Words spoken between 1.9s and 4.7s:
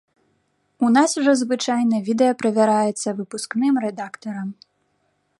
відэа правяраецца выпускным рэдактарам.